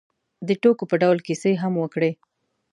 [0.47, 2.11] د ټوکو په ډول کیسې هم وکړې.